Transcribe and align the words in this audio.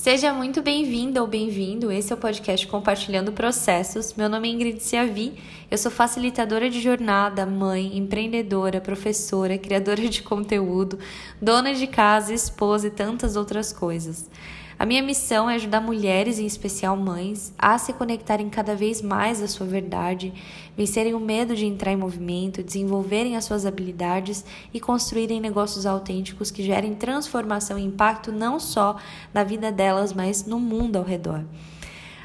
Seja 0.00 0.32
muito 0.32 0.62
bem-vinda 0.62 1.20
ou 1.20 1.26
bem-vindo. 1.26 1.90
Esse 1.90 2.12
é 2.12 2.14
o 2.14 2.18
podcast 2.18 2.64
Compartilhando 2.68 3.32
Processos. 3.32 4.14
Meu 4.14 4.28
nome 4.28 4.48
é 4.48 4.52
Ingrid 4.52 4.80
Ciavi. 4.80 5.34
Eu 5.68 5.76
sou 5.76 5.90
facilitadora 5.90 6.70
de 6.70 6.80
jornada, 6.80 7.44
mãe, 7.44 7.98
empreendedora, 7.98 8.80
professora, 8.80 9.58
criadora 9.58 10.08
de 10.08 10.22
conteúdo, 10.22 11.00
dona 11.42 11.74
de 11.74 11.88
casa, 11.88 12.32
esposa 12.32 12.86
e 12.86 12.90
tantas 12.92 13.34
outras 13.34 13.72
coisas. 13.72 14.30
A 14.78 14.86
minha 14.86 15.02
missão 15.02 15.50
é 15.50 15.56
ajudar 15.56 15.80
mulheres, 15.80 16.38
em 16.38 16.46
especial 16.46 16.96
mães, 16.96 17.52
a 17.58 17.76
se 17.78 17.92
conectarem 17.92 18.48
cada 18.48 18.76
vez 18.76 19.02
mais 19.02 19.42
à 19.42 19.48
sua 19.48 19.66
verdade, 19.66 20.32
vencerem 20.76 21.14
o 21.14 21.18
medo 21.20 21.56
de 21.56 21.66
entrar 21.66 21.92
em 21.92 21.96
movimento, 21.96 22.62
desenvolverem 22.62 23.36
as 23.36 23.44
suas 23.44 23.66
habilidades 23.66 24.44
e 24.72 24.78
construírem 24.78 25.40
negócios 25.40 25.84
autênticos 25.84 26.52
que 26.52 26.62
gerem 26.62 26.94
transformação 26.94 27.76
e 27.76 27.84
impacto 27.84 28.30
não 28.30 28.60
só 28.60 28.96
na 29.34 29.42
vida 29.42 29.72
delas, 29.72 30.12
mas 30.12 30.46
no 30.46 30.60
mundo 30.60 30.94
ao 30.94 31.04
redor. 31.04 31.44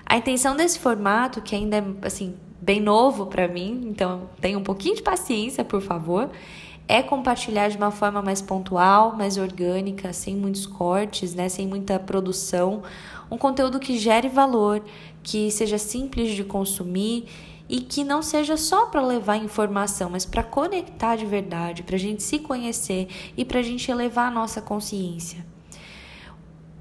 A 0.06 0.18
intenção 0.18 0.56
desse 0.56 0.78
formato, 0.78 1.42
que 1.42 1.56
ainda 1.56 1.78
é 1.78 1.84
assim 2.04 2.36
bem 2.62 2.80
novo 2.80 3.26
para 3.26 3.48
mim, 3.48 3.82
então 3.86 4.30
tenha 4.40 4.60
um 4.60 4.64
pouquinho 4.64 4.96
de 4.96 5.02
paciência, 5.02 5.66
por 5.66 5.82
favor, 5.82 6.30
é 6.88 7.02
compartilhar 7.02 7.70
de 7.70 7.78
uma 7.78 7.92
forma 7.92 8.22
mais 8.22 8.42
pontual, 8.42 9.16
mais 9.16 9.38
orgânica, 9.38 10.12
sem 10.12 10.36
muitos 10.36 10.66
cortes, 10.66 11.34
né, 11.34 11.48
sem 11.50 11.68
muita 11.68 11.98
produção, 12.00 12.84
um 13.32 13.38
conteúdo 13.38 13.80
que 13.80 13.98
gere 13.98 14.28
valor, 14.28 14.84
que 15.22 15.50
seja 15.50 15.78
simples 15.78 16.32
de 16.32 16.44
consumir 16.44 17.26
e 17.70 17.80
que 17.80 18.04
não 18.04 18.22
seja 18.22 18.58
só 18.58 18.88
para 18.88 19.02
levar 19.02 19.38
informação, 19.38 20.10
mas 20.10 20.26
para 20.26 20.44
conectar 20.44 21.16
de 21.16 21.26
verdade, 21.26 21.84
para 21.84 21.96
a 21.96 22.00
gente 22.00 22.22
se 22.22 22.40
conhecer 22.40 23.08
e 23.38 23.46
para 23.46 23.60
a 23.60 23.64
gente 23.64 23.90
elevar 23.90 24.28
a 24.28 24.32
nossa 24.32 24.62
consciência. 24.62 25.46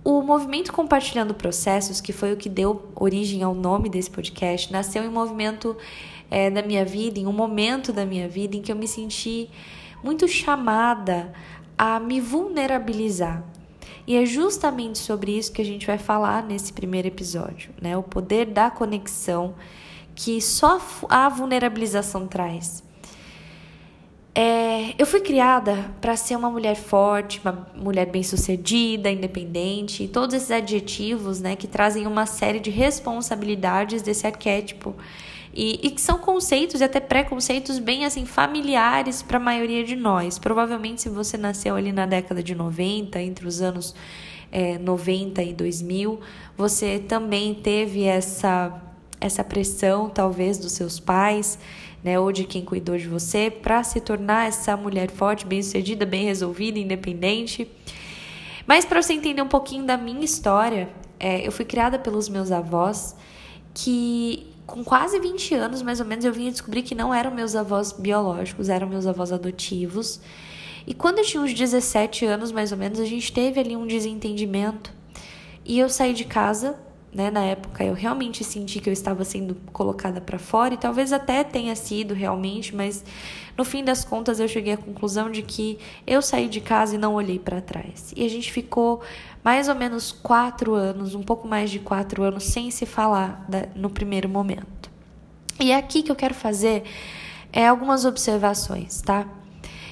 O 0.05 0.21
movimento 0.21 0.73
Compartilhando 0.73 1.33
Processos, 1.33 2.01
que 2.01 2.13
foi 2.13 2.33
o 2.33 2.37
que 2.37 2.49
deu 2.49 2.91
origem 2.97 3.45
ao 3.45 3.55
nome 3.55 3.89
desse 3.89 4.11
podcast, 4.11 4.73
nasceu 4.73 5.05
em 5.05 5.09
um 5.09 5.13
movimento 5.13 5.77
é, 6.29 6.51
da 6.51 6.61
minha 6.61 6.85
vida, 6.85 7.21
em 7.21 7.27
um 7.27 7.33
momento 7.33 7.93
da 7.93 8.05
minha 8.05 8.29
vida 8.29 8.57
em 8.57 8.61
que 8.61 8.73
eu 8.73 8.77
me 8.77 8.89
senti 8.89 9.49
muito 10.03 10.27
chamada 10.29 11.33
a 11.77 11.99
me 12.01 12.21
vulnerabilizar. 12.21 13.43
E 14.07 14.17
é 14.17 14.27
justamente 14.27 14.99
sobre 14.99 15.37
isso 15.37 15.53
que 15.53 15.63
a 15.63 15.65
gente 15.65 15.87
vai 15.87 15.99
falar 15.99 16.43
nesse 16.43 16.73
primeiro 16.73 17.09
episódio, 17.09 17.71
né? 17.81 17.97
O 17.97 18.03
poder 18.03 18.47
da 18.47 18.71
conexão 18.71 19.55
que 20.15 20.41
só 20.41 20.81
a 21.09 21.29
vulnerabilização 21.29 22.27
traz. 22.27 22.83
É, 24.35 24.95
eu 24.99 25.05
fui 25.05 25.21
criada 25.21 25.91
para 26.01 26.17
ser 26.17 26.37
uma 26.37 26.51
mulher 26.51 26.75
forte, 26.75 27.41
uma 27.45 27.69
mulher 27.77 28.07
bem-sucedida, 28.07 29.11
independente, 29.11 30.09
todos 30.09 30.35
esses 30.35 30.51
adjetivos, 30.51 31.41
né, 31.41 31.55
que 31.55 31.67
trazem 31.67 32.07
uma 32.07 32.25
série 32.25 32.59
de 32.59 32.71
responsabilidades 32.71 34.01
desse 34.01 34.27
arquétipo 34.27 34.95
e, 35.55 35.81
e 35.83 35.91
que 35.91 36.01
são 36.01 36.19
conceitos 36.19 36.81
e 36.81 36.85
até 36.85 36.99
preconceitos 36.99 37.79
bem 37.79 38.05
assim 38.05 38.25
familiares 38.25 39.23
para 39.23 39.37
a 39.37 39.41
maioria 39.41 39.85
de 39.85 39.95
nós. 39.95 40.39
Provavelmente, 40.39 41.03
se 41.03 41.09
você 41.09 41.37
nasceu 41.37 41.77
ali 41.77 41.93
na 41.93 42.07
década 42.07 42.43
de 42.43 42.55
90, 42.55 43.21
entre 43.21 43.47
os 43.47 43.61
anos 43.61 43.95
é, 44.51 44.79
90 44.79 45.43
e 45.43 45.53
2000, 45.53 46.21
você 46.57 46.99
também 46.99 47.55
teve 47.55 48.05
essa, 48.05 48.83
essa 49.21 49.45
pressão, 49.45 50.09
talvez, 50.09 50.59
dos 50.59 50.73
seus 50.73 50.99
pais. 50.99 51.59
Né, 52.05 52.19
ou 52.19 52.33
de 52.33 52.43
quem 52.43 52.65
cuidou 52.65 52.99
de 52.99 53.07
você, 53.07 53.49
para 53.49 53.85
se 53.85 54.01
tornar 54.01 54.49
essa 54.49 54.77
mulher 54.77 55.09
forte, 55.09 55.47
bem-sucedida, 55.47 56.05
bem 56.05 56.25
resolvida, 56.25 56.77
independente. 56.77 57.71
Mas 58.67 58.85
para 58.85 59.01
você 59.01 59.13
entender 59.13 59.41
um 59.41 59.47
pouquinho 59.47 59.85
da 59.85 59.97
minha 59.97 60.25
história, 60.25 60.89
é, 61.21 61.47
eu 61.47 61.53
fui 61.53 61.65
criada 61.65 62.01
pelos 62.01 62.29
meus 62.29 62.51
avós 62.51 63.15
que 63.73 64.52
com 64.73 64.83
quase 64.83 65.21
20 65.21 65.55
anos, 65.55 65.83
mais 65.83 66.01
ou 66.01 66.07
menos, 66.07 66.25
eu 66.25 66.33
vim 66.33 66.51
descobrir 66.51 66.81
que 66.81 66.95
não 66.95 67.13
eram 67.13 67.31
meus 67.31 67.55
avós 67.55 67.93
biológicos, 67.93 68.71
eram 68.71 68.89
meus 68.89 69.07
avós 69.07 69.31
adotivos. 69.31 70.19
E 70.87 70.95
quando 70.95 71.19
eu 71.19 71.25
tinha 71.25 71.43
uns 71.43 71.53
17 71.53 72.25
anos, 72.25 72.51
mais 72.51 72.73
ou 72.73 72.79
menos, 72.79 72.99
a 72.99 73.05
gente 73.05 73.31
teve 73.31 73.61
ali 73.61 73.77
um 73.77 73.87
desentendimento. 73.87 74.91
E 75.63 75.79
eu 75.79 75.91
saí 75.91 76.15
de 76.15 76.25
casa, 76.25 76.75
né? 77.13 77.31
Na 77.31 77.45
época 77.45 77.85
eu 77.85 77.93
realmente 77.93 78.43
senti 78.43 78.81
que 78.81 78.89
eu 78.89 78.93
estava 78.93 79.25
sendo 79.25 79.55
colocada 79.73 80.21
para 80.21 80.39
fora 80.39 80.75
e 80.75 80.77
talvez 80.77 81.13
até 81.13 81.45
tenha 81.45 81.77
sido 81.77 82.15
realmente, 82.15 82.75
mas 82.75 83.05
no 83.57 83.65
fim 83.65 83.85
das 83.85 84.05
contas 84.05 84.41
eu 84.41 84.49
cheguei 84.49 84.73
à 84.73 84.77
conclusão 84.77 85.31
de 85.31 85.43
que 85.43 85.79
eu 86.07 86.23
saí 86.23 86.49
de 86.49 86.61
casa 86.61 86.95
e 86.95 86.99
não 86.99 87.15
olhei 87.15 87.39
para 87.39 87.61
trás. 87.61 88.13
E 88.17 88.25
a 88.25 88.29
gente 88.29 88.51
ficou 88.51 89.03
mais 89.45 89.69
ou 89.69 89.75
menos 89.75 90.11
quatro 90.11 90.75
anos, 90.75 91.15
um 91.15 91.23
pouco 91.23 91.47
mais 91.47 91.71
de 91.71 91.79
quatro 91.79 92.23
anos, 92.23 92.45
sem 92.45 92.71
se 92.71 92.87
falar 92.87 93.47
no 93.75 93.91
primeiro 93.91 94.29
momento. 94.29 94.91
E 95.61 95.71
é 95.71 95.77
aqui 95.77 96.03
que 96.03 96.11
eu 96.11 96.17
quero 96.17 96.35
fazer 96.35 96.85
é, 97.53 97.69
algumas 97.69 98.05
observações, 98.05 99.03
tá? 99.03 99.27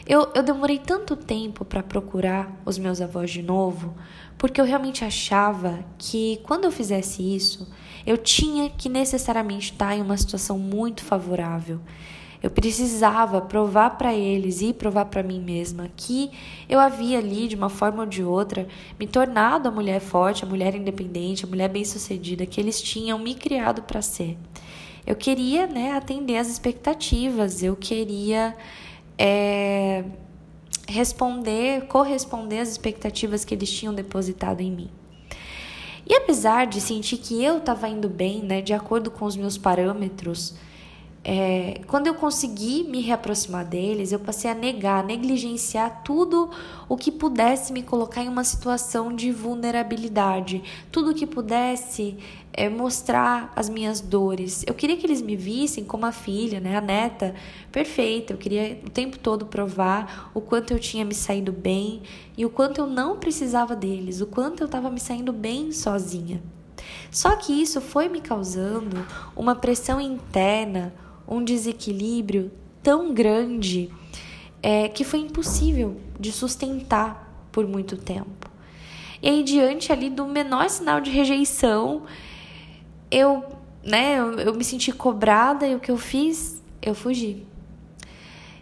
Eu, 0.06 0.28
eu 0.34 0.42
demorei 0.42 0.78
tanto 0.78 1.14
tempo 1.14 1.64
para 1.64 1.82
procurar 1.82 2.50
os 2.64 2.78
meus 2.78 3.00
avós 3.00 3.30
de 3.30 3.42
novo, 3.42 3.94
porque 4.40 4.58
eu 4.58 4.64
realmente 4.64 5.04
achava 5.04 5.84
que 5.98 6.40
quando 6.44 6.64
eu 6.64 6.72
fizesse 6.72 7.22
isso, 7.22 7.68
eu 8.06 8.16
tinha 8.16 8.70
que 8.70 8.88
necessariamente 8.88 9.72
estar 9.72 9.94
em 9.94 10.00
uma 10.00 10.16
situação 10.16 10.58
muito 10.58 11.04
favorável. 11.04 11.78
Eu 12.42 12.50
precisava 12.50 13.42
provar 13.42 13.98
para 13.98 14.14
eles 14.14 14.62
e 14.62 14.72
provar 14.72 15.04
para 15.04 15.22
mim 15.22 15.38
mesma 15.42 15.90
que 15.94 16.30
eu 16.70 16.80
havia 16.80 17.18
ali, 17.18 17.48
de 17.48 17.54
uma 17.54 17.68
forma 17.68 18.04
ou 18.04 18.08
de 18.08 18.24
outra, 18.24 18.66
me 18.98 19.06
tornado 19.06 19.68
a 19.68 19.70
mulher 19.70 20.00
forte, 20.00 20.42
a 20.42 20.48
mulher 20.48 20.74
independente, 20.74 21.44
a 21.44 21.48
mulher 21.48 21.68
bem-sucedida 21.68 22.46
que 22.46 22.58
eles 22.58 22.80
tinham 22.80 23.18
me 23.18 23.34
criado 23.34 23.82
para 23.82 24.00
ser. 24.00 24.38
Eu 25.06 25.16
queria 25.16 25.66
né, 25.66 25.92
atender 25.92 26.38
às 26.38 26.48
expectativas, 26.48 27.62
eu 27.62 27.76
queria 27.76 28.56
é, 29.18 30.02
responder, 30.90 31.86
corresponder 31.86 32.58
às 32.58 32.68
expectativas 32.68 33.44
que 33.44 33.54
eles 33.54 33.70
tinham 33.70 33.94
depositado 33.94 34.60
em 34.60 34.70
mim. 34.70 34.90
E 36.06 36.14
apesar 36.14 36.66
de 36.66 36.80
sentir 36.80 37.18
que 37.18 37.42
eu 37.42 37.58
estava 37.58 37.88
indo 37.88 38.08
bem, 38.08 38.42
né, 38.42 38.60
de 38.60 38.72
acordo 38.72 39.10
com 39.10 39.24
os 39.24 39.36
meus 39.36 39.56
parâmetros, 39.56 40.54
é, 41.22 41.82
quando 41.86 42.06
eu 42.06 42.14
consegui 42.14 42.84
me 42.84 43.02
reaproximar 43.02 43.66
deles, 43.66 44.10
eu 44.10 44.18
passei 44.18 44.50
a 44.50 44.54
negar, 44.54 45.00
a 45.00 45.06
negligenciar 45.06 46.02
tudo 46.02 46.48
o 46.88 46.96
que 46.96 47.12
pudesse 47.12 47.74
me 47.74 47.82
colocar 47.82 48.22
em 48.22 48.28
uma 48.28 48.42
situação 48.42 49.14
de 49.14 49.30
vulnerabilidade, 49.30 50.62
tudo 50.90 51.12
que 51.12 51.26
pudesse 51.26 52.16
é, 52.54 52.70
mostrar 52.70 53.52
as 53.54 53.68
minhas 53.68 54.00
dores. 54.00 54.64
Eu 54.66 54.72
queria 54.72 54.96
que 54.96 55.04
eles 55.04 55.20
me 55.20 55.36
vissem 55.36 55.84
como 55.84 56.06
a 56.06 56.12
filha, 56.12 56.58
né, 56.58 56.78
a 56.78 56.80
neta 56.80 57.34
perfeita. 57.70 58.32
Eu 58.32 58.38
queria 58.38 58.80
o 58.86 58.88
tempo 58.88 59.18
todo 59.18 59.44
provar 59.44 60.30
o 60.32 60.40
quanto 60.40 60.72
eu 60.72 60.78
tinha 60.78 61.04
me 61.04 61.14
saído 61.14 61.52
bem 61.52 62.00
e 62.34 62.46
o 62.46 62.50
quanto 62.50 62.80
eu 62.80 62.86
não 62.86 63.18
precisava 63.18 63.76
deles, 63.76 64.22
o 64.22 64.26
quanto 64.26 64.62
eu 64.62 64.66
estava 64.66 64.88
me 64.88 64.98
saindo 64.98 65.34
bem 65.34 65.70
sozinha. 65.70 66.42
Só 67.10 67.36
que 67.36 67.52
isso 67.52 67.78
foi 67.78 68.08
me 68.08 68.22
causando 68.22 69.04
uma 69.36 69.54
pressão 69.54 70.00
interna 70.00 70.94
um 71.26 71.42
desequilíbrio 71.42 72.50
tão 72.82 73.12
grande 73.12 73.90
é, 74.62 74.88
que 74.88 75.04
foi 75.04 75.20
impossível 75.20 75.96
de 76.18 76.32
sustentar 76.32 77.48
por 77.50 77.66
muito 77.66 77.96
tempo. 77.96 78.50
E 79.22 79.28
aí, 79.28 79.42
diante 79.42 79.92
ali 79.92 80.08
do 80.08 80.26
menor 80.26 80.68
sinal 80.70 81.00
de 81.00 81.10
rejeição, 81.10 82.04
eu, 83.10 83.44
né, 83.84 84.18
eu, 84.18 84.38
eu 84.38 84.54
me 84.54 84.64
senti 84.64 84.92
cobrada 84.92 85.66
e 85.66 85.74
o 85.74 85.80
que 85.80 85.90
eu 85.90 85.98
fiz? 85.98 86.62
Eu 86.80 86.94
fugi. 86.94 87.46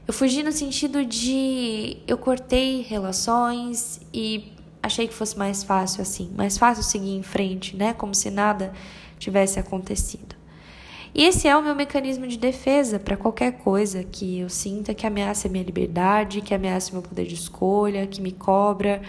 Eu 0.07 0.15
fugi 0.15 0.43
no 0.43 0.51
sentido 0.51 1.05
de 1.05 1.99
eu 2.07 2.17
cortei 2.17 2.81
relações 2.81 4.01
e 4.13 4.53
achei 4.83 5.07
que 5.07 5.15
fosse 5.15 5.37
mais 5.39 5.63
fácil 5.63 6.01
assim, 6.01 6.33
mais 6.35 6.57
fácil 6.57 6.83
seguir 6.83 7.15
em 7.15 7.23
frente, 7.23 7.77
né, 7.77 7.93
como 7.93 8.15
se 8.15 8.31
nada 8.31 8.73
tivesse 9.19 9.59
acontecido. 9.61 10.38
E 11.19 11.25
esse 11.25 11.49
é 11.49 11.56
o 11.56 11.61
meu 11.61 11.75
mecanismo 11.75 12.29
de 12.29 12.38
defesa 12.38 12.97
para 12.97 13.17
qualquer 13.17 13.59
coisa 13.59 14.05
que 14.05 14.38
eu 14.38 14.49
sinta 14.49 14.94
que 14.94 15.05
ameace 15.05 15.49
a 15.49 15.50
minha 15.50 15.65
liberdade, 15.65 16.41
que 16.41 16.55
ameace 16.55 16.93
meu 16.93 17.03
poder 17.03 17.26
de 17.26 17.35
escolha, 17.35 18.06
que 18.06 18.23
me 18.23 18.31
cobra. 18.31 19.03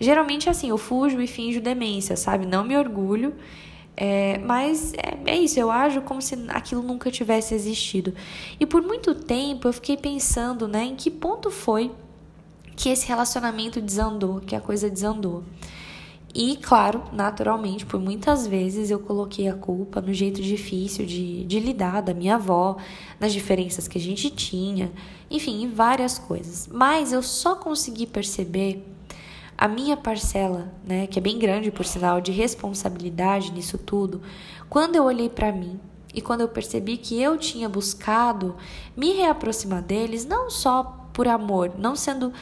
Geralmente, 0.00 0.50
assim, 0.50 0.70
eu 0.70 0.76
fujo 0.76 1.20
e 1.20 1.28
finjo 1.28 1.60
demência, 1.60 2.16
sabe? 2.16 2.44
Não 2.44 2.64
me 2.64 2.76
orgulho. 2.76 3.36
É, 3.96 4.36
mas 4.38 4.94
é, 4.94 5.30
é, 5.30 5.38
isso, 5.38 5.60
eu 5.60 5.70
ajo 5.70 6.02
como 6.02 6.20
se 6.20 6.34
aquilo 6.48 6.82
nunca 6.82 7.08
tivesse 7.08 7.54
existido. 7.54 8.12
E 8.58 8.66
por 8.66 8.82
muito 8.82 9.14
tempo 9.14 9.68
eu 9.68 9.72
fiquei 9.72 9.96
pensando, 9.96 10.66
né, 10.66 10.82
em 10.82 10.96
que 10.96 11.08
ponto 11.08 11.52
foi 11.52 11.92
que 12.74 12.88
esse 12.88 13.06
relacionamento 13.06 13.80
desandou, 13.80 14.40
que 14.40 14.56
a 14.56 14.60
coisa 14.60 14.90
desandou. 14.90 15.44
E, 16.34 16.56
claro, 16.56 17.04
naturalmente, 17.12 17.86
por 17.86 18.00
muitas 18.00 18.44
vezes 18.44 18.90
eu 18.90 18.98
coloquei 18.98 19.48
a 19.48 19.54
culpa 19.54 20.00
no 20.00 20.12
jeito 20.12 20.42
difícil 20.42 21.06
de, 21.06 21.44
de 21.44 21.60
lidar 21.60 22.02
da 22.02 22.12
minha 22.12 22.34
avó, 22.34 22.76
nas 23.20 23.32
diferenças 23.32 23.86
que 23.86 23.96
a 23.96 24.00
gente 24.00 24.28
tinha, 24.30 24.90
enfim, 25.30 25.62
em 25.62 25.70
várias 25.70 26.18
coisas. 26.18 26.66
Mas 26.66 27.12
eu 27.12 27.22
só 27.22 27.54
consegui 27.54 28.04
perceber 28.04 28.84
a 29.56 29.68
minha 29.68 29.96
parcela, 29.96 30.74
né, 30.84 31.06
que 31.06 31.20
é 31.20 31.22
bem 31.22 31.38
grande 31.38 31.70
por 31.70 31.86
sinal, 31.86 32.20
de 32.20 32.32
responsabilidade 32.32 33.52
nisso 33.52 33.78
tudo, 33.78 34.20
quando 34.68 34.96
eu 34.96 35.04
olhei 35.04 35.28
para 35.28 35.52
mim 35.52 35.78
e 36.12 36.20
quando 36.20 36.40
eu 36.40 36.48
percebi 36.48 36.96
que 36.96 37.20
eu 37.20 37.38
tinha 37.38 37.68
buscado 37.68 38.56
me 38.96 39.12
reaproximar 39.12 39.82
deles, 39.82 40.24
não 40.24 40.50
só 40.50 41.08
por 41.12 41.28
amor, 41.28 41.74
não 41.78 41.94
sendo 41.94 42.32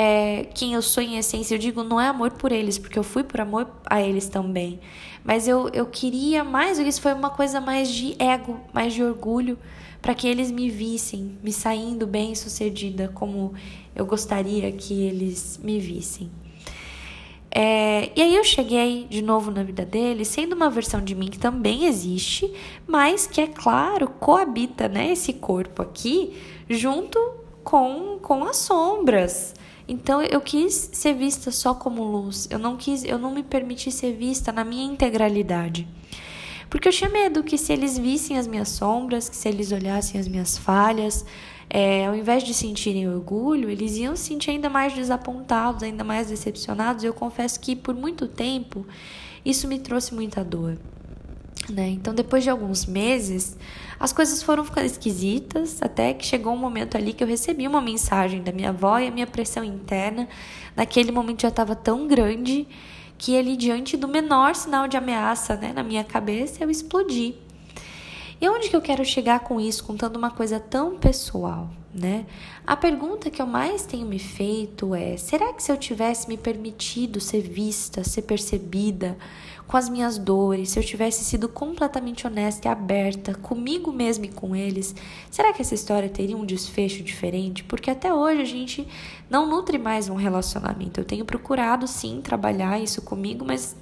é, 0.00 0.46
quem 0.54 0.74
eu 0.74 0.80
sou 0.80 1.02
em 1.02 1.18
essência, 1.18 1.56
eu 1.56 1.58
digo 1.58 1.82
não 1.82 2.00
é 2.00 2.06
amor 2.06 2.30
por 2.30 2.52
eles, 2.52 2.78
porque 2.78 2.96
eu 2.96 3.02
fui 3.02 3.24
por 3.24 3.40
amor 3.40 3.68
a 3.84 4.00
eles 4.00 4.28
também, 4.28 4.78
mas 5.24 5.48
eu, 5.48 5.68
eu 5.70 5.86
queria 5.86 6.44
mais, 6.44 6.78
isso 6.78 7.02
foi 7.02 7.12
uma 7.12 7.30
coisa 7.30 7.60
mais 7.60 7.90
de 7.90 8.14
ego, 8.16 8.60
mais 8.72 8.94
de 8.94 9.02
orgulho, 9.02 9.58
para 10.00 10.14
que 10.14 10.28
eles 10.28 10.52
me 10.52 10.70
vissem, 10.70 11.36
me 11.42 11.52
saindo 11.52 12.06
bem 12.06 12.32
sucedida 12.36 13.10
como 13.12 13.54
eu 13.92 14.06
gostaria 14.06 14.70
que 14.70 15.02
eles 15.02 15.58
me 15.60 15.80
vissem. 15.80 16.30
É, 17.50 18.12
e 18.14 18.22
aí 18.22 18.36
eu 18.36 18.44
cheguei 18.44 19.04
de 19.10 19.20
novo 19.20 19.50
na 19.50 19.64
vida 19.64 19.84
dele, 19.84 20.24
sendo 20.24 20.54
uma 20.54 20.70
versão 20.70 21.02
de 21.02 21.12
mim 21.12 21.26
que 21.26 21.40
também 21.40 21.86
existe, 21.86 22.48
mas 22.86 23.26
que 23.26 23.40
é 23.40 23.48
claro, 23.48 24.06
coabita, 24.06 24.86
né, 24.86 25.10
esse 25.10 25.32
corpo 25.32 25.82
aqui 25.82 26.36
junto 26.70 27.18
com 27.64 28.20
com 28.22 28.44
as 28.44 28.58
sombras. 28.58 29.56
Então 29.88 30.20
eu 30.20 30.40
quis 30.42 30.90
ser 30.92 31.14
vista 31.14 31.50
só 31.50 31.74
como 31.74 32.04
luz. 32.04 32.46
Eu 32.50 32.58
não 32.58 32.76
quis, 32.76 33.02
eu 33.04 33.18
não 33.18 33.32
me 33.32 33.42
permiti 33.42 33.90
ser 33.90 34.12
vista 34.12 34.52
na 34.52 34.62
minha 34.62 34.84
integralidade. 34.84 35.88
Porque 36.68 36.86
eu 36.86 36.92
tinha 36.92 37.08
medo 37.08 37.42
que 37.42 37.56
se 37.56 37.72
eles 37.72 37.96
vissem 37.96 38.36
as 38.36 38.46
minhas 38.46 38.68
sombras, 38.68 39.28
que 39.28 39.36
se 39.36 39.48
eles 39.48 39.72
olhassem 39.72 40.20
as 40.20 40.28
minhas 40.28 40.58
falhas, 40.58 41.24
é, 41.70 42.06
ao 42.06 42.14
invés 42.14 42.44
de 42.44 42.52
sentirem 42.52 43.08
orgulho, 43.08 43.70
eles 43.70 43.96
iam 43.96 44.14
se 44.14 44.24
sentir 44.24 44.50
ainda 44.50 44.68
mais 44.68 44.92
desapontados, 44.92 45.82
ainda 45.82 46.04
mais 46.04 46.28
decepcionados. 46.28 47.02
Eu 47.02 47.14
confesso 47.14 47.58
que 47.58 47.74
por 47.74 47.94
muito 47.94 48.28
tempo 48.28 48.86
isso 49.42 49.66
me 49.66 49.78
trouxe 49.78 50.14
muita 50.14 50.44
dor. 50.44 50.76
Né? 51.68 51.88
Então, 51.90 52.14
depois 52.14 52.42
de 52.42 52.50
alguns 52.50 52.86
meses, 52.86 53.56
as 54.00 54.12
coisas 54.12 54.42
foram 54.42 54.64
ficando 54.64 54.86
esquisitas, 54.86 55.82
até 55.82 56.14
que 56.14 56.24
chegou 56.24 56.54
um 56.54 56.56
momento 56.56 56.96
ali 56.96 57.12
que 57.12 57.22
eu 57.22 57.28
recebi 57.28 57.66
uma 57.66 57.80
mensagem 57.80 58.42
da 58.42 58.52
minha 58.52 58.70
avó 58.70 58.98
e 58.98 59.08
a 59.08 59.10
minha 59.10 59.26
pressão 59.26 59.62
interna, 59.62 60.28
naquele 60.74 61.12
momento 61.12 61.42
já 61.42 61.48
estava 61.48 61.76
tão 61.76 62.06
grande 62.06 62.66
que 63.18 63.34
ele, 63.34 63.56
diante 63.56 63.96
do 63.96 64.08
menor 64.08 64.54
sinal 64.54 64.86
de 64.86 64.96
ameaça 64.96 65.56
né, 65.56 65.72
na 65.74 65.82
minha 65.82 66.04
cabeça, 66.04 66.62
eu 66.62 66.70
explodi. 66.70 67.34
E 68.40 68.48
onde 68.48 68.68
que 68.68 68.76
eu 68.76 68.80
quero 68.80 69.04
chegar 69.04 69.40
com 69.40 69.60
isso, 69.60 69.84
contando 69.84 70.16
uma 70.16 70.30
coisa 70.30 70.60
tão 70.60 70.96
pessoal, 70.96 71.68
né? 71.98 72.26
A 72.66 72.76
pergunta 72.76 73.30
que 73.30 73.42
eu 73.42 73.46
mais 73.46 73.84
tenho 73.84 74.06
me 74.06 74.18
feito 74.18 74.94
é: 74.94 75.16
será 75.16 75.52
que 75.52 75.62
se 75.62 75.70
eu 75.70 75.76
tivesse 75.76 76.28
me 76.28 76.36
permitido 76.36 77.20
ser 77.20 77.40
vista, 77.40 78.04
ser 78.04 78.22
percebida 78.22 79.16
com 79.68 79.76
as 79.76 79.88
minhas 79.90 80.16
dores, 80.16 80.70
se 80.70 80.78
eu 80.78 80.82
tivesse 80.82 81.22
sido 81.22 81.46
completamente 81.46 82.26
honesta 82.26 82.66
e 82.66 82.70
aberta 82.70 83.34
comigo 83.34 83.92
mesma 83.92 84.24
e 84.24 84.30
com 84.30 84.56
eles, 84.56 84.94
será 85.30 85.52
que 85.52 85.60
essa 85.60 85.74
história 85.74 86.08
teria 86.08 86.36
um 86.36 86.46
desfecho 86.46 87.02
diferente? 87.02 87.62
Porque 87.64 87.90
até 87.90 88.12
hoje 88.12 88.40
a 88.40 88.46
gente 88.46 88.88
não 89.28 89.46
nutre 89.46 89.76
mais 89.76 90.08
um 90.08 90.14
relacionamento. 90.14 90.98
Eu 90.98 91.04
tenho 91.04 91.24
procurado 91.24 91.86
sim 91.86 92.22
trabalhar 92.22 92.80
isso 92.80 93.02
comigo, 93.02 93.44
mas 93.44 93.76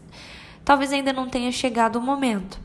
talvez 0.66 0.92
ainda 0.92 1.12
não 1.12 1.28
tenha 1.28 1.50
chegado 1.52 1.96
o 1.96 2.02
momento. 2.02 2.60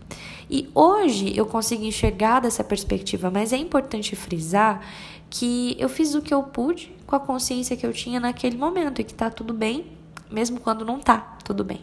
E 0.50 0.68
hoje 0.74 1.32
eu 1.38 1.46
consigo 1.46 1.86
enxergar 1.86 2.42
dessa 2.42 2.64
perspectiva, 2.64 3.30
mas 3.30 3.54
é 3.54 3.58
importante 3.58 4.16
frisar 4.16 4.82
que 5.30 5.78
eu 5.80 5.88
fiz 5.88 6.16
o 6.16 6.22
que 6.22 6.34
eu 6.34 6.44
pude 6.44 6.94
com 7.06 7.16
a 7.16 7.20
consciência 7.20 7.78
que 7.78 7.86
eu 7.86 7.94
tinha 7.94 8.20
naquele 8.20 8.58
momento 8.58 9.00
e 9.00 9.04
que 9.04 9.14
tá 9.14 9.30
tudo 9.30 9.54
bem, 9.54 9.86
mesmo 10.30 10.60
quando 10.60 10.84
não 10.84 11.00
tá 11.00 11.38
tudo 11.46 11.64
bem. 11.64 11.80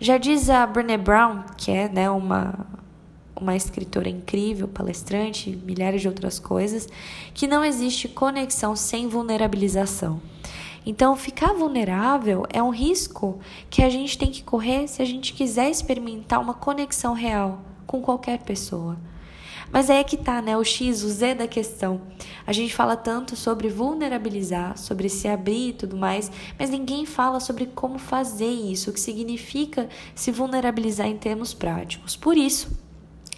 Já 0.00 0.18
diz 0.18 0.50
a 0.50 0.66
Brené 0.66 0.98
Brown, 0.98 1.44
que 1.56 1.70
é 1.70 1.88
né, 1.88 2.10
uma, 2.10 2.66
uma 3.36 3.54
escritora 3.54 4.08
incrível, 4.08 4.66
palestrante, 4.66 5.56
milhares 5.64 6.00
de 6.02 6.08
outras 6.08 6.40
coisas, 6.40 6.88
que 7.32 7.46
não 7.46 7.64
existe 7.64 8.08
conexão 8.08 8.74
sem 8.74 9.06
vulnerabilização. 9.06 10.20
Então, 10.84 11.16
ficar 11.16 11.52
vulnerável 11.52 12.44
é 12.50 12.62
um 12.62 12.70
risco 12.70 13.38
que 13.70 13.82
a 13.82 13.90
gente 13.90 14.18
tem 14.18 14.30
que 14.30 14.42
correr 14.42 14.88
se 14.88 15.00
a 15.00 15.04
gente 15.04 15.32
quiser 15.32 15.70
experimentar 15.70 16.40
uma 16.40 16.54
conexão 16.54 17.14
real 17.14 17.60
com 17.86 18.00
qualquer 18.00 18.40
pessoa. 18.40 18.96
Mas 19.72 19.88
aí 19.88 19.98
é 19.98 20.04
que 20.04 20.18
tá, 20.18 20.42
né? 20.42 20.56
O 20.56 20.62
X, 20.62 21.02
o 21.02 21.08
Z 21.08 21.34
da 21.34 21.48
questão. 21.48 22.00
A 22.46 22.52
gente 22.52 22.74
fala 22.74 22.94
tanto 22.94 23.34
sobre 23.36 23.70
vulnerabilizar, 23.70 24.76
sobre 24.76 25.08
se 25.08 25.26
abrir 25.26 25.70
e 25.70 25.72
tudo 25.72 25.96
mais, 25.96 26.30
mas 26.58 26.68
ninguém 26.68 27.06
fala 27.06 27.40
sobre 27.40 27.66
como 27.66 27.98
fazer 27.98 28.50
isso, 28.50 28.90
o 28.90 28.92
que 28.92 29.00
significa 29.00 29.88
se 30.14 30.30
vulnerabilizar 30.30 31.06
em 31.06 31.16
termos 31.16 31.54
práticos. 31.54 32.16
Por 32.16 32.36
isso, 32.36 32.68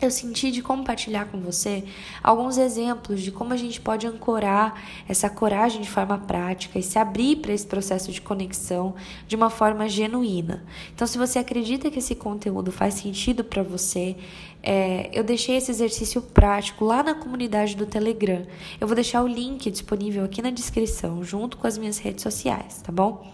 eu 0.01 0.11
senti 0.11 0.51
de 0.51 0.63
compartilhar 0.63 1.27
com 1.27 1.41
você 1.41 1.85
alguns 2.23 2.59
exemplos 2.59 3.21
de 3.23 3.31
como 3.31 3.53
a 3.53 3.57
gente 3.57 3.81
pode 3.81 4.07
ancorar 4.07 4.83
essa 5.09 5.31
coragem 5.31 5.81
de 5.81 5.91
forma 5.91 6.19
prática 6.19 6.79
e 6.79 6.83
se 6.83 6.99
abrir 6.99 7.37
para 7.37 7.53
esse 7.53 7.67
processo 7.67 8.13
de 8.13 8.21
conexão 8.21 8.95
de 9.27 9.37
uma 9.37 9.51
forma 9.51 9.89
genuína. 9.89 10.65
Então, 10.95 11.07
se 11.07 11.17
você 11.17 11.39
acredita 11.39 11.91
que 11.91 11.99
esse 11.99 12.15
conteúdo 12.15 12.71
faz 12.71 12.95
sentido 12.95 13.45
para 13.45 13.63
você, 13.63 14.17
é, 14.63 15.11
eu 15.13 15.23
deixei 15.23 15.57
esse 15.57 15.71
exercício 15.71 16.21
prático 16.21 16.85
lá 16.85 17.03
na 17.03 17.15
comunidade 17.15 17.77
do 17.77 17.87
Telegram. 17.87 18.47
Eu 18.81 18.87
vou 18.87 18.95
deixar 18.95 19.23
o 19.23 19.29
link 19.29 19.71
disponível 19.71 20.25
aqui 20.25 20.43
na 20.43 20.51
descrição, 20.51 21.23
junto 21.23 21.57
com 21.57 21.67
as 21.67 21.79
minhas 21.79 21.99
redes 21.99 22.23
sociais, 22.23 22.83
tá 22.83 22.91
bom? 22.91 23.27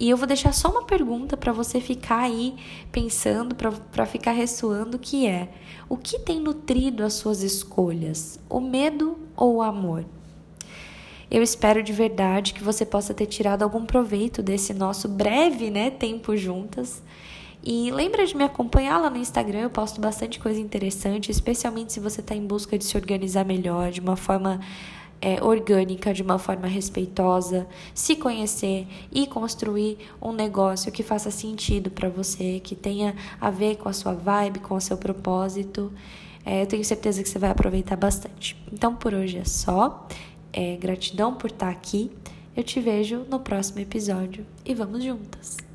E 0.00 0.08
eu 0.08 0.16
vou 0.16 0.26
deixar 0.26 0.54
só 0.54 0.70
uma 0.70 0.84
pergunta 0.84 1.36
para 1.36 1.52
você 1.52 1.78
ficar 1.78 2.20
aí 2.20 2.56
pensando, 2.90 3.54
para 3.54 4.06
ficar 4.06 4.32
ressoando, 4.32 4.98
que 4.98 5.26
é: 5.26 5.50
o 5.90 5.96
que 5.98 6.18
tem 6.18 6.40
nutrido 6.40 7.04
as 7.04 7.12
suas 7.12 7.42
escolhas? 7.42 8.40
O 8.48 8.60
medo 8.60 9.18
ou 9.36 9.56
o 9.56 9.62
amor? 9.62 10.06
Eu 11.30 11.42
espero 11.42 11.82
de 11.82 11.92
verdade 11.92 12.54
que 12.54 12.64
você 12.64 12.86
possa 12.86 13.12
ter 13.12 13.26
tirado 13.26 13.62
algum 13.62 13.84
proveito 13.84 14.42
desse 14.42 14.72
nosso 14.72 15.06
breve, 15.06 15.70
né, 15.70 15.90
tempo 15.90 16.34
juntas. 16.34 17.02
E 17.62 17.90
lembra 17.90 18.24
de 18.24 18.34
me 18.34 18.42
acompanhar 18.42 18.98
lá 18.98 19.10
no 19.10 19.18
Instagram, 19.18 19.60
eu 19.60 19.70
posto 19.70 20.00
bastante 20.00 20.40
coisa 20.40 20.58
interessante, 20.58 21.30
especialmente 21.30 21.92
se 21.92 22.00
você 22.00 22.22
está 22.22 22.34
em 22.34 22.46
busca 22.46 22.78
de 22.78 22.84
se 22.84 22.96
organizar 22.96 23.44
melhor, 23.44 23.90
de 23.90 24.00
uma 24.00 24.16
forma 24.16 24.60
é, 25.20 25.42
orgânica, 25.42 26.14
de 26.14 26.22
uma 26.22 26.38
forma 26.38 26.66
respeitosa, 26.66 27.66
se 27.94 28.16
conhecer 28.16 28.86
e 29.12 29.26
construir 29.26 29.98
um 30.20 30.32
negócio 30.32 30.90
que 30.90 31.02
faça 31.02 31.30
sentido 31.30 31.90
para 31.90 32.08
você, 32.08 32.60
que 32.60 32.74
tenha 32.74 33.14
a 33.40 33.50
ver 33.50 33.76
com 33.76 33.88
a 33.88 33.92
sua 33.92 34.14
vibe, 34.14 34.60
com 34.60 34.74
o 34.74 34.80
seu 34.80 34.96
propósito. 34.96 35.92
É, 36.44 36.62
eu 36.62 36.66
tenho 36.66 36.84
certeza 36.84 37.22
que 37.22 37.28
você 37.28 37.38
vai 37.38 37.50
aproveitar 37.50 37.96
bastante. 37.96 38.56
Então 38.72 38.94
por 38.94 39.12
hoje 39.12 39.38
é 39.38 39.44
só. 39.44 40.06
É, 40.52 40.76
gratidão 40.76 41.34
por 41.34 41.50
estar 41.50 41.68
aqui. 41.68 42.10
Eu 42.56 42.64
te 42.64 42.80
vejo 42.80 43.24
no 43.30 43.40
próximo 43.40 43.80
episódio 43.80 44.44
e 44.64 44.74
vamos 44.74 45.04
juntas! 45.04 45.69